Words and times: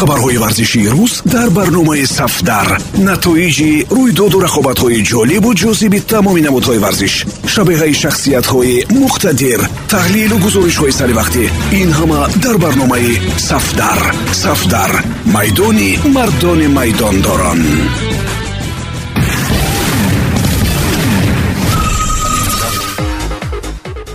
хабарҳои 0.00 0.38
варзишии 0.44 0.90
рӯз 0.94 1.12
дар 1.34 1.48
барномаи 1.58 2.04
сафдар. 2.18 2.68
Натоиҷи 3.08 3.72
рӯйдоду 3.96 4.38
рақобатҳои 4.46 5.04
ҷолибу 5.10 5.50
ҷозиби 5.62 5.98
тамоми 6.12 6.42
намудҳои 6.46 6.82
варзиш 6.84 7.14
шабеҳаи 7.52 7.94
шахсиятҳои 8.02 8.76
муқтадир 9.02 9.60
таҳлилу 9.92 10.36
гузоришҳои 10.44 10.96
саривақтӣ 11.00 11.44
ин 11.80 11.90
ҳама 11.98 12.20
дар 12.44 12.56
барномаи 12.64 13.12
сафдар. 13.48 14.00
Сафдар 14.44 14.92
майдони 15.34 15.90
мардони 16.16 16.68
майдондорон. 16.78 17.60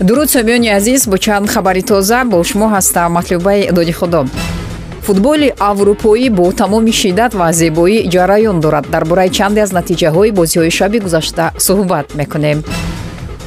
Дуруд 0.07 0.29
сомиёни 0.35 0.69
азиз 0.77 1.01
бо 1.11 1.17
чанд 1.25 1.47
хабари 1.53 1.83
тоза 1.89 2.19
бо 2.31 2.37
шумо 2.49 2.67
ҳастам 2.75 3.09
матлубаи 3.17 3.69
доди 3.77 3.93
худо 3.99 4.21
футболи 5.05 5.53
аврупоӣ 5.69 6.29
бо 6.37 6.45
тамоми 6.61 6.93
шиддат 7.01 7.31
ва 7.39 7.47
зебоӣ 7.59 7.97
ҷараён 8.13 8.57
дорад. 8.65 8.85
Дар 8.93 9.03
бораи 9.09 9.29
чанде 9.37 9.61
аз 9.65 9.71
натиҷаҳои 9.79 10.31
бозиҳои 10.39 10.71
шаби 10.77 10.99
гузашта 11.05 11.45
суҳбат 11.65 12.07
мекунем. 12.19 12.59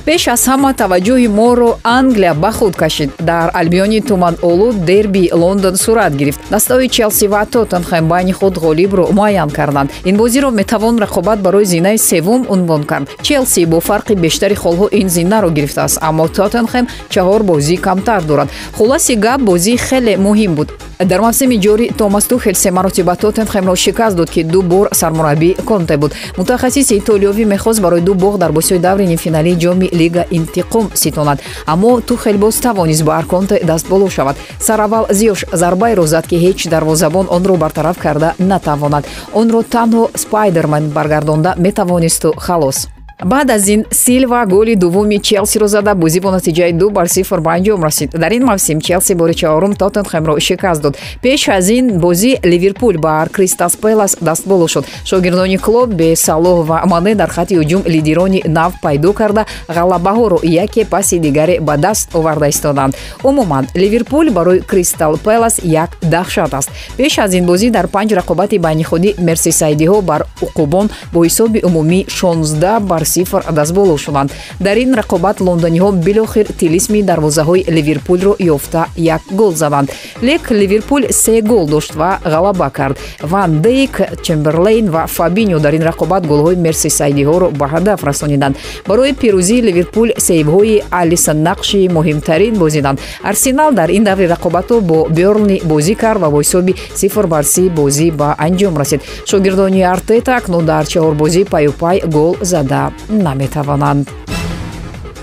Пеш 0.06 0.28
аз 0.34 0.42
ҳама 0.50 0.70
таваҷҷӯҳи 0.82 1.28
моро 1.38 1.70
англия 1.98 2.34
ба 2.42 2.50
худ 2.58 2.74
кашид. 2.82 3.10
Дар 3.30 3.48
албиёни 3.60 4.00
туманолуд 4.08 4.76
дерби 4.90 5.24
лондон 5.42 5.76
сурат 5.84 6.12
гирифт. 6.20 6.40
Дастаҳои 6.54 6.88
челси 6.96 7.26
ва 7.32 7.42
тоттенхем 7.52 8.04
байни 8.12 8.32
худ 8.38 8.54
ғолибро 8.64 9.04
муайян 9.18 9.50
карданд. 9.58 9.90
Ин 10.08 10.16
бозиро 10.16 10.50
метавон 10.50 10.94
рақобат 11.04 11.38
барои 11.46 11.64
зинаи 11.64 11.98
севум 11.98 12.42
унвон 12.54 12.82
кард. 12.90 13.06
Челси 13.26 13.64
бо 13.72 13.78
фарқи 13.88 14.14
бештари 14.24 14.56
холҳо 14.62 14.86
ин 15.00 15.08
зинаро 15.16 15.50
гирифтааст 15.56 15.98
аммо 16.08 16.28
тоттенхем 16.28 16.86
чаҳор 17.14 17.42
бозӣ 17.50 17.76
камтар 17.86 18.22
дорад. 18.22 18.48
Хулоси 18.76 19.14
гап 19.24 19.40
бозӣ 19.48 19.74
хеле 19.86 20.14
муҳим 20.26 20.54
буд 20.58 20.68
дар 21.04 21.20
мавсими 21.20 21.56
ҷорӣ 21.60 21.96
томас 21.98 22.24
тухел 22.24 22.54
се 22.54 22.70
маротиба 22.70 23.16
тоттенхемро 23.16 23.76
шикаст 23.76 24.16
дод 24.16 24.30
ки 24.30 24.42
ду 24.44 24.62
бор 24.62 24.88
сармураббӣ 24.92 25.54
конте 25.64 25.96
буд. 25.96 26.12
Мутахассиси 26.36 26.98
итолиёвӣ 26.98 27.44
мехост 27.44 27.80
барои 27.80 28.00
ду 28.00 28.14
боғ 28.14 28.38
дар 28.38 28.52
босиҳои 28.52 28.78
даври 28.78 29.06
нимфиналии 29.06 29.56
ҷоми 29.62 29.88
лига 29.92 30.26
интиқом 30.30 30.90
ситонад. 30.94 31.38
Аммо 31.66 32.00
тухел 32.00 32.38
боз 32.38 32.56
тавонист 32.56 33.04
ба 33.04 33.18
арконте 33.18 33.60
дастболо 33.64 34.10
шавад. 34.10 34.36
Сараввал 34.60 35.06
зиёш 35.10 35.44
зарбаеро 35.52 36.06
зад 36.06 36.26
ки 36.26 36.36
ҳеҷ 36.36 36.68
дарвозабон 36.68 37.26
онро 37.30 37.56
бартараф 37.56 37.98
карда 37.98 38.34
натавонад. 38.38 39.04
Онро 39.32 39.62
танҳо 39.62 40.10
спайдермен 40.14 40.90
баргардонда 40.90 41.54
метавонисту 41.56 42.34
халос 42.36 42.88
баъд 43.24 43.50
аз 43.50 43.68
ин 43.68 43.84
силва 43.90 44.46
голи 44.46 44.76
дуввуми 44.76 45.18
челсиро 45.18 45.66
зада. 45.66 45.94
Бозӣ 45.94 46.20
бо 46.20 46.30
натиҷаи 46.30 46.72
ду 46.72 46.90
бар 46.90 47.06
сифр 47.06 47.40
ба 47.40 47.50
анҷом 47.58 47.82
расид. 47.82 48.10
Дар 48.10 48.32
ин 48.32 48.44
мавсим 48.44 48.80
челси 48.80 49.14
бори 49.14 49.34
чаҳорум 49.34 49.74
тоттенхемро 49.74 50.40
шикаст 50.40 50.82
дод. 50.82 50.98
Пеш 51.22 51.48
аз 51.48 51.68
ин 51.68 51.98
бозӣ 51.98 52.38
ливерпул 52.44 52.98
бар 52.98 53.28
кристас 53.28 53.76
пелас 53.76 54.16
дастболо 54.20 54.68
шуд. 54.68 54.84
Шогирдони 55.04 55.58
клуб 55.58 55.94
бе 55.94 56.16
салоҳ 56.16 56.64
ва 56.66 56.82
мане 56.86 57.14
дар 57.14 57.28
хатти 57.28 57.54
ҳуҷум 57.54 57.82
лидирони 57.86 58.42
нав 58.46 58.72
пайдо 58.82 59.12
карда. 59.12 59.46
Ғалабаҳоро 59.68 60.38
яке 60.44 60.84
паси 60.84 61.18
дигаре 61.18 61.60
ба 61.60 61.76
даст 61.76 62.14
оварда 62.14 62.48
истоданд 62.48 62.94
умуман 63.24 63.66
ливерпул 63.74 64.30
барои 64.30 64.60
кристал 64.60 65.18
пелас 65.18 65.60
як 65.64 65.90
даҳшат 66.02 66.54
аст. 66.54 66.70
Пеш 66.96 67.18
аз 67.18 67.34
ин 67.34 67.46
бозӣ 67.46 67.70
дар 67.70 67.86
панҷ 67.86 68.10
рақобати 68.20 68.58
байнихудӣ 68.58 69.14
мерсисайдиҳо 69.18 70.02
бар 70.02 70.22
уқубон 70.40 70.86
бо 71.12 71.24
ҳисоби 71.24 71.58
умумӣ 71.68 72.04
16 72.08 72.80
бар 72.80 73.07
сифр 73.14 73.42
дастболо 73.58 73.96
шуданд. 74.04 74.30
Дар 74.60 74.76
ин 74.84 74.92
рақобат 75.00 75.36
лондониҳо 75.46 75.92
билохир 76.06 76.46
тилисми 76.58 77.02
дарвозаҳои 77.02 77.64
ливерпулро 77.76 78.32
ёфта 78.54 78.82
як 78.96 79.22
гол 79.30 79.52
заданд 79.62 79.88
лек 80.22 80.50
ливерпул 80.50 81.02
се 81.10 81.40
гол 81.40 81.66
дошт 81.66 81.94
ва 81.94 82.18
ғалаба 82.24 82.70
кард. 82.70 82.96
Ван 83.22 83.60
дейк 83.62 84.00
чемберлейн 84.22 84.90
ва 84.90 85.06
фабиньо 85.06 85.58
дар 85.60 85.74
ин 85.74 85.82
рақобат 85.82 86.26
голҳои 86.26 86.56
мерсисайдиҳоро 86.56 87.50
ба 87.50 87.66
ҳадаф 87.74 88.04
расониданд. 88.04 88.56
Барои 88.86 89.12
пирӯзии 89.12 89.62
ливерпул 89.68 90.08
сейвҳои 90.18 90.82
алисон 90.90 91.38
нақши 91.48 91.88
муҳимтарин 91.96 92.54
бозиданд. 92.58 92.98
Арсенал 93.22 93.72
дар 93.72 93.88
ин 93.90 94.04
даври 94.04 94.26
рақобатҳо 94.34 94.80
бо 94.80 94.98
бернли 95.18 95.60
бозӣ 95.64 95.94
кард 95.94 96.20
ва 96.20 96.30
бо 96.30 96.38
ҳисоби 96.42 96.74
сифр 96.94 97.26
бар 97.26 97.44
си 97.44 97.68
бозӣ 97.68 98.10
ба 98.10 98.28
анҷом 98.38 98.74
расид. 98.80 99.00
Шогирдони 99.30 99.82
артета 99.82 100.36
акнун 100.36 100.64
дар 100.64 100.84
чаҳорбозии 100.92 101.48
паюпай 101.54 101.96
гол 102.06 102.36
зада 102.40 102.92
наметавонанд 103.08 104.10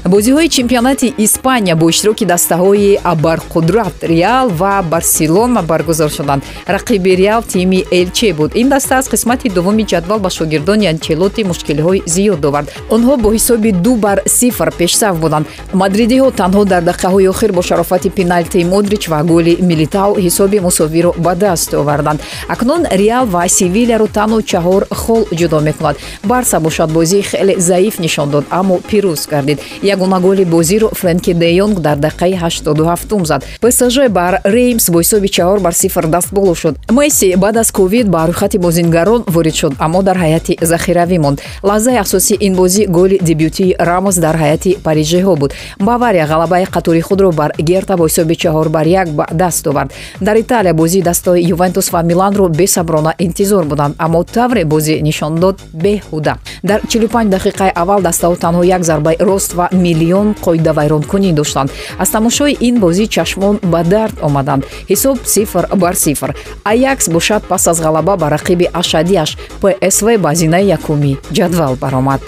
бозиҳои 0.06 0.50
чемпионати 0.50 1.14
испания 1.18 1.76
бо 1.76 1.90
иштироки 1.90 2.26
дастаҳои 2.26 3.00
абарқудрат 3.04 4.04
реал 4.04 4.50
ва 4.50 4.84
барселона 4.84 5.64
баргузор 5.64 6.10
шуданд. 6.10 6.44
Рақиби 6.68 7.16
реал 7.18 7.42
тими 7.44 7.86
элче 7.92 8.34
буд. 8.34 8.52
Ин 8.56 8.70
даста 8.70 8.98
аз 8.98 9.10
қисмати 9.10 9.50
дуввуми 9.50 9.84
ҷадвал 9.84 10.20
ба 10.20 10.30
шогирдони 10.30 10.86
анчелоти 10.88 11.44
мушкилиҳои 11.44 12.04
зиёд 12.06 12.46
овард. 12.46 12.72
Онҳо 12.90 13.18
бо 13.18 13.30
ҳисоби 13.34 13.72
ду 13.72 13.96
бар 13.96 14.22
сифр 14.26 14.72
пешсаф 14.78 15.18
буданд. 15.18 15.46
Мадридиҳо 15.74 16.32
танҳо 16.32 16.66
дар 16.66 16.84
дақиқаҳои 16.84 17.30
охир 17.30 17.52
бо 17.52 17.62
шарофати 17.62 18.10
пеналтии 18.10 18.64
модрич 18.64 19.10
ва 19.10 19.24
голи 19.24 19.58
милитау 19.62 20.16
ҳисоби 20.26 20.60
мусовиро 20.60 21.14
ба 21.18 21.36
даст 21.36 21.74
оварданд. 21.74 22.20
Акнун 22.48 22.86
реал 22.92 23.26
ва 23.26 23.50
севиляро 23.50 24.08
танҳо 24.08 24.42
чаҳор 24.42 24.84
хол 24.92 25.24
ҷудо 25.40 25.60
мекунад. 25.62 25.96
Барса 26.24 26.60
бошад 26.60 26.92
бозии 26.92 27.22
хеле 27.22 27.60
заиф 27.60 28.00
нишон 28.00 28.30
дод 28.30 28.46
аммо 28.50 28.76
пирӯз 28.90 29.28
гардид 29.28 29.60
ягона 29.96 30.20
голи 30.20 30.44
бозиро 30.44 30.90
френки 30.94 31.34
деёнг 31.34 31.80
дар 31.80 31.98
дақиқаи 31.98 32.36
87 32.36 33.26
зад. 33.26 33.46
Псж 33.62 34.10
бар 34.10 34.42
реймс 34.44 34.90
бо 34.90 35.00
ҳисоби 35.00 35.28
чаҳор 35.28 35.60
бар 35.60 35.74
сифр 35.74 36.08
дастболо 36.08 36.56
шуд. 36.56 36.76
Месси 36.92 37.36
баъд 37.36 37.58
аз 37.58 37.72
ковид 37.72 38.08
ба 38.10 38.28
рӯйхати 38.28 38.58
бозингарон 38.58 39.24
ворид 39.28 39.56
шуд 39.56 39.74
аммо 39.80 40.04
дар 40.04 40.18
ҳайати 40.18 40.58
захиравӣ 40.62 41.18
монд. 41.20 41.42
Лаҳзаи 41.64 41.98
асосии 41.98 42.38
ин 42.42 42.56
бозӣ 42.56 42.86
голи 42.88 43.18
дебютии 43.22 43.76
рамос 43.80 44.16
дар 44.16 44.36
ҳайати 44.36 44.78
парижеҳо 44.84 45.36
буд. 45.36 45.54
Бавария 45.80 46.26
ғалабаи 46.28 46.66
қатори 46.66 47.02
худро 47.02 47.32
бар 47.32 47.52
герта 47.60 47.96
бо 47.98 48.08
ҳисоби 48.08 48.36
чаҳор 48.36 48.70
бар 48.70 48.86
як 48.86 49.10
ба 49.10 49.26
даст 49.32 49.68
овард. 49.68 49.94
Дар 50.22 50.36
италия 50.36 50.74
бозии 50.74 51.02
дастаҳои 51.02 51.48
ювентус 51.54 51.92
ва 51.94 52.04
миланро 52.04 52.50
бесаброна 52.50 53.14
интизор 53.20 53.64
буданд 53.66 53.96
аммо 53.98 54.24
тавре 54.24 54.64
бозӣ 54.66 55.02
нишон 55.02 55.36
дод 55.36 55.58
беҳуда. 55.74 56.34
Дар 56.64 56.82
45 56.90 57.30
дақиқаи 57.36 57.72
аввал 57.76 58.02
дастаҳо 58.02 58.36
танҳо 58.36 58.64
як 58.64 58.84
зарбаи 58.84 59.18
рост 59.20 59.54
ва 59.54 59.70
миллион 59.86 60.28
қоидавайронкунӣ 60.46 61.32
доштанд. 61.40 61.70
Аз 62.04 62.10
тамошои 62.16 62.58
ин 62.68 62.76
бозӣ 62.84 63.06
чашмон 63.16 63.56
ба 63.74 63.82
дард 63.84 64.16
омаданд. 64.28 64.64
Ҳисоб 64.92 65.18
сифр 65.34 65.64
бар 65.82 65.96
сифр. 66.04 66.30
Аякс 66.72 67.06
бошад 67.16 67.42
пас 67.50 67.64
аз 67.72 67.78
ғалаба 67.86 68.14
ба 68.22 68.28
рақиби 68.36 68.66
ашадиаш 68.82 69.30
псв 69.62 70.08
ба 70.24 70.32
зинаи 70.40 70.66
якумӣ 70.78 71.12
ҷадвал 71.38 71.74
баромад 71.84 72.22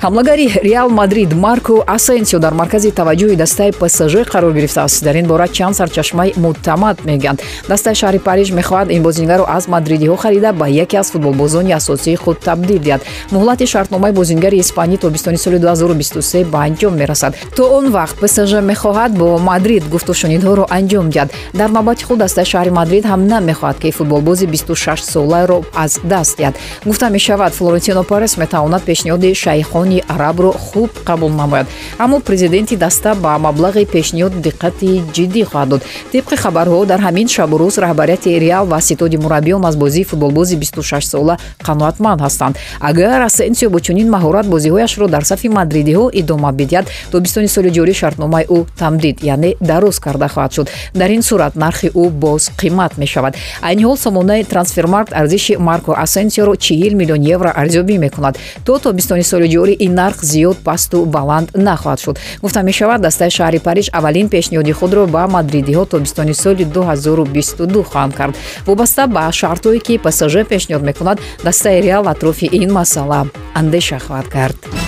ҳамлагари 0.00 0.46
реал 0.62 0.88
мадрид 0.90 1.34
марко 1.34 1.84
асенсио 1.86 2.38
дар 2.38 2.54
маркази 2.54 2.90
таваҷҷӯҳи 2.90 3.36
дастаи 3.36 3.70
псж 3.80 4.14
қарор 4.32 4.52
гирифтааст 4.54 5.04
дар 5.04 5.16
ин 5.16 5.26
бора 5.26 5.48
чанд 5.48 5.74
сарчашмаи 5.74 6.32
муътамад 6.36 6.96
мегӯянд. 7.08 7.42
Дастаи 7.68 7.94
шаҳри 8.00 8.18
париж 8.18 8.48
мехоҳад 8.58 8.88
ин 8.96 9.02
бозингарро 9.02 9.44
аз 9.56 9.64
мадридиҳо 9.74 10.16
харида 10.16 10.52
ба 10.52 10.66
яке 10.68 10.96
аз 11.02 11.10
футболбозони 11.12 11.72
асосии 11.72 12.16
худ 12.16 12.38
табдил 12.38 12.78
диҳад. 12.86 13.02
Муҳлати 13.34 13.66
шартномаи 13.66 14.12
бозингари 14.12 14.56
испанӣ 14.64 14.96
тобистони 14.98 15.36
соли 15.36 15.58
2023 15.58 16.44
ба 16.44 16.58
анҷом 16.66 16.94
мерасад. 17.00 17.32
То 17.56 17.62
он 17.78 17.86
вақт 17.90 18.16
псж 18.22 18.52
мехоҳад 18.70 19.12
бо 19.20 19.38
мадрид 19.38 19.84
гуфтушунидҳоро 19.92 20.64
анҷом 20.78 21.06
диҳад. 21.10 21.28
Дар 21.54 21.70
навбати 21.70 22.04
худ 22.04 22.18
дастаи 22.18 22.44
шаҳри 22.52 22.70
мадрид 22.70 23.04
ҳам 23.10 23.26
намехоҳад 23.32 23.78
ки 23.82 23.90
футболбози 23.90 24.46
26соларо 24.46 25.58
аз 25.74 25.92
даст 26.04 26.36
диҳад. 26.38 26.54
Гуфта 26.86 27.06
мешавад 27.10 27.52
флорентино 27.58 28.02
парес 28.04 28.36
метавонад 28.36 28.82
пешниҳоди 28.88 29.34
шайхон 29.34 29.87
ҷаҳони 29.88 30.02
арабро 30.08 30.52
хуб 30.52 30.90
қабул 31.04 31.30
намояд. 31.30 31.66
Аммо 31.98 32.20
президенти 32.20 32.76
даста 32.76 33.14
ба 33.14 33.38
маблағи 33.38 33.84
пешниҳод 33.86 34.32
диққати 34.42 35.02
ҷиддӣ 35.12 35.44
хоҳад 35.44 35.68
дод. 35.68 35.82
Тибқи 36.12 36.36
хабарҳо 36.36 36.86
дар 36.86 37.00
ҳамин 37.00 37.28
шабу 37.28 37.58
рӯз 37.58 37.78
раҳбарияти 37.78 38.38
реал 38.38 38.66
ва 38.66 38.80
ситоди 38.80 39.16
мураббиён 39.16 39.64
аз 39.64 39.76
бозии 39.76 40.04
футболбози 40.04 40.56
26сола 40.56 41.38
қаноатманд 41.66 42.20
ҳастанд. 42.20 42.56
Агар 42.80 43.20
асенсио 43.22 43.70
бо 43.70 43.80
чунин 43.80 44.08
маҳорат 44.10 44.46
бозиҳояшро 44.46 45.08
дар 45.08 45.24
сафи 45.24 45.48
мадридиҳо 45.48 46.10
идома 46.12 46.52
бидиҳад 46.52 46.86
тобистони 47.12 47.48
соли 47.48 47.70
ҷорӣ 47.70 47.94
шартномаи 47.94 48.44
ӯ 48.44 48.58
тамдид 48.78 49.16
яъне 49.22 49.54
дароз 49.60 49.98
карда 49.98 50.28
хоҳад 50.28 50.52
шуд. 50.56 50.68
Дар 50.94 51.10
ин 51.10 51.22
сурат 51.22 51.56
нархи 51.56 51.88
ӯ 51.88 52.10
боз 52.10 52.50
қимат 52.60 52.92
мешавад. 52.98 53.34
Айни 53.62 53.82
ҳол 53.88 53.96
сомонаи 53.96 54.44
трансфермарк 54.44 55.08
арзиши 55.12 55.56
марко 55.56 55.92
асенсиоро 56.04 56.54
40 56.56 56.94
миллион 56.94 57.22
евро 57.34 57.50
арзёбӣ 57.60 57.98
мекунад. 57.98 58.38
То 58.64 58.78
тобистони 58.78 59.22
соли 59.22 59.48
ҷорӣ 59.54 59.74
ин 59.84 59.94
нарх 59.94 60.18
зиёд 60.22 60.58
пасту 60.68 61.04
баланд 61.04 61.48
нахоҳад 61.54 62.00
шуд. 62.00 62.16
Гуфта 62.42 62.62
мешавад 62.62 63.00
дастаи 63.00 63.30
шаҳри 63.30 63.58
париж 63.58 63.86
аввалин 63.92 64.28
пешниҳоди 64.28 64.72
худро 64.72 65.06
ба 65.06 65.22
мадридиҳо 65.36 65.84
тобистони 65.92 66.34
соли 66.34 66.64
2022 66.64 67.82
хоҳанд 67.90 68.14
кард. 68.18 68.34
Вобаста 68.66 69.06
ба 69.06 69.24
шартҳое 69.32 69.80
ки 69.86 69.94
псж 70.04 70.34
пешниҳод 70.52 70.82
мекунад 70.82 71.18
дастаи 71.44 71.80
реал 71.86 72.04
атрофи 72.08 72.46
ин 72.52 72.72
масъала 72.72 73.20
андеша 73.54 73.98
хоҳад 73.98 74.28
кард 74.28 74.87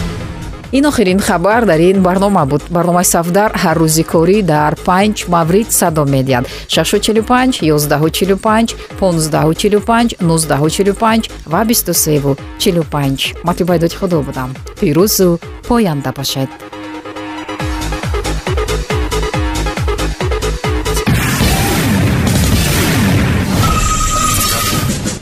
ин 0.73 0.87
охирин 0.87 1.21
хабар 1.21 1.67
дар 1.67 1.81
ин 1.81 2.03
барнома 2.03 2.47
буд. 2.47 2.63
Барномаи 2.71 3.05
сафдар 3.05 3.51
ҳаррӯзи 3.63 4.05
корӣ 4.13 4.43
дар 4.43 4.73
панҷ 4.87 5.17
маврид 5.29 5.69
садо 5.73 6.05
медиҳад. 6.15 6.45
645 6.69 7.63
1145 7.63 8.77
1545 9.01 10.15
1945 10.21 11.31
ва 11.47 11.65
2345 11.65 13.35
матлубайдоди 13.45 13.97
худо 13.97 14.23
будам. 14.23 14.55
Пирӯзу 14.81 15.41
поянда 15.69 16.13
бошед 16.13 16.70